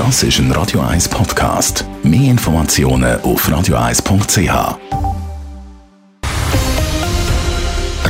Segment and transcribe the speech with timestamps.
[0.00, 1.84] Das ist ein Radio 1 Podcast.
[2.02, 4.78] Mehr Informationen auf radio1.ch.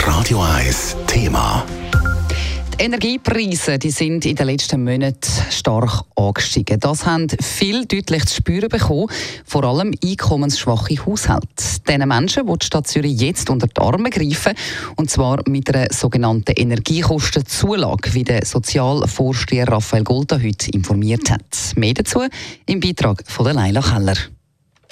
[0.06, 1.66] Radio 1 Thema.
[2.78, 6.78] Die Energiepreise die sind in den letzten Monaten stark angestiegen.
[6.78, 9.08] Das haben viel deutlich zu spüren bekommen,
[9.44, 11.48] vor allem einkommensschwache Haushalte.
[11.90, 14.54] Diesen Menschen will die Stadt Zürich jetzt unter die Arme greifen,
[14.94, 21.74] und zwar mit einer sogenannten Energiekostenzulage, wie der Sozialvorsteher Raphael Golda heute informiert hat.
[21.74, 22.22] Mehr dazu
[22.66, 24.14] im Beitrag von Leila Keller.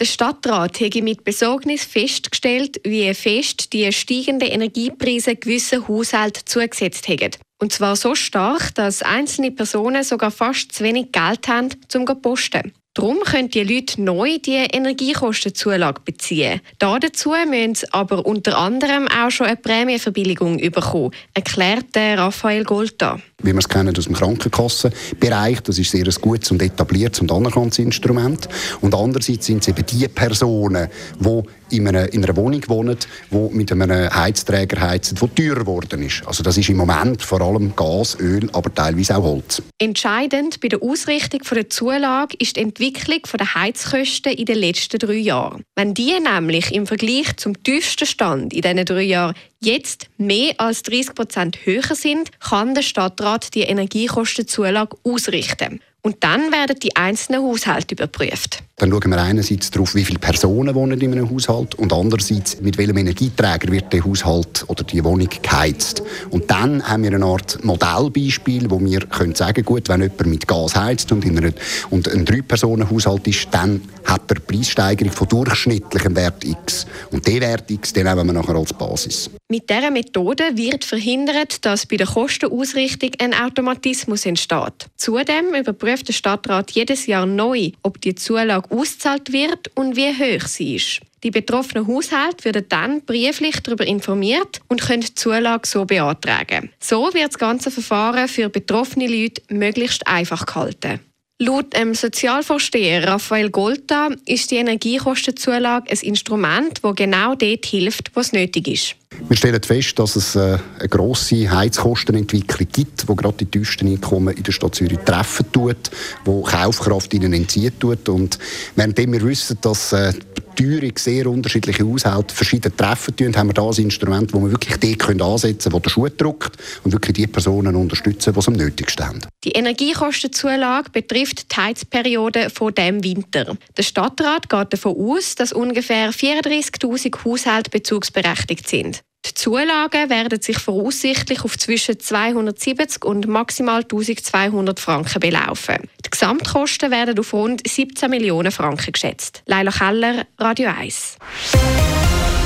[0.00, 7.30] Der Stadtrat habe mit Besorgnis festgestellt, wie fest die steigenden Energiepreise gewissen Haushalten zugesetzt haben.
[7.60, 12.14] Und zwar so stark, dass einzelne Personen sogar fast zu wenig Geld haben, um zu
[12.16, 12.72] posten.
[12.98, 16.60] Darum können die Leute neu die Energiekostenzulage beziehen.
[16.80, 23.20] dazu müssen sie aber unter anderem auch schon eine Prämienverbilligung bekommen, erklärt Raphael Golta.
[23.40, 27.30] Wie wir es kennen aus dem Krankenkassenbereich, das ist sehr ein gutes und etabliertes und
[27.30, 28.48] anerkanntes Instrument.
[28.80, 30.88] Und andererseits sind es eben die Personen,
[31.20, 32.96] die in einer, in einer Wohnung wohnen,
[33.30, 36.26] die mit einem Heizträger heizen, der teurer geworden ist.
[36.26, 39.62] Also das ist im Moment vor allem Gas, Öl, aber teilweise auch Holz.
[39.78, 45.14] Entscheidend bei der Ausrichtung der Zulage ist die Entwicklung der Heizkosten in den letzten drei
[45.14, 45.62] Jahren.
[45.74, 50.82] Wenn die nämlich im Vergleich zum tiefsten Stand in diesen drei Jahren jetzt mehr als
[50.82, 55.80] 30 Prozent höher sind, kann der Stadtrat die Energiekostenzulage ausrichten.
[56.02, 58.62] Und dann werden die einzelnen Haushalte überprüft.
[58.76, 62.78] Dann schauen wir einerseits darauf, wie viele Personen wohnen in einem Haushalt und andererseits, mit
[62.78, 66.02] welchem Energieträger wird der Haushalt oder die Wohnung geheizt.
[66.30, 70.46] Und dann haben wir eine Art Modellbeispiel, wo wir können sagen gut, wenn jemand mit
[70.46, 71.52] Gas heizt und, in einer,
[71.90, 76.86] und ein Drei-Personen-Haushalt ist, dann hat er Preissteigerung von durchschnittlichem Wert X.
[77.10, 79.30] Und den Wert X, den nehmen wir nachher als Basis.
[79.48, 84.86] Mit dieser Methode wird verhindert, dass bei der Kostenausrichtung ein Automatismus entsteht.
[84.96, 90.46] Zudem überprüft der Stadtrat jedes Jahr neu, ob die Zulage ausgezahlt wird und wie hoch
[90.46, 91.00] sie ist.
[91.24, 96.70] Die betroffenen Haushalte werden dann brieflich darüber informiert und können die Zulage so beantragen.
[96.78, 101.00] So wird das ganze Verfahren für betroffene Leute möglichst einfach gehalten.
[101.40, 108.20] Laut dem Sozialvorsteher Raphael Golta ist die Energiekostenzulage ein Instrument, das genau dort hilft, wo
[108.20, 108.96] es nötig ist.
[109.28, 114.36] Wir stellen fest, dass es äh, eine grosse Heizkostenentwicklung gibt, die gerade die tiefsten Einkommen
[114.36, 115.92] in der Stadt Zürich treffen tut,
[116.26, 118.08] die Kaufkraft ihnen entzieht tut.
[118.08, 118.36] Und
[118.74, 120.12] währenddem wir wissen, dass äh,
[120.58, 124.76] Teuerung sehr unterschiedliche Haushalte verschieden treffen tun, haben wir da ein Instrument, wo wir wirklich
[124.76, 128.48] dort können ansetzen können, wo der Schuh drückt und wirklich die Personen unterstützen, die es
[128.48, 129.20] am nötigsten haben.
[129.44, 133.56] Die Energiekostenzulage betrifft die Heizperiode von dem Winter.
[133.76, 139.02] Der Stadtrat geht davon aus, dass ungefähr 34.000 Haushalte bezugsberechtigt sind.
[139.26, 145.88] Die Zulagen werden sich voraussichtlich auf zwischen 270 und maximal 1200 Franken belaufen.
[146.04, 149.42] Die Gesamtkosten werden auf rund 17 Millionen Franken geschätzt.
[149.46, 151.16] Leila Keller, Radio 1.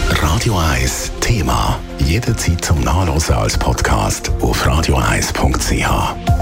[0.08, 1.78] Radio 1 Thema.
[1.98, 6.41] Jederzeit zum Nachlesen als Podcast auf radio1.ch.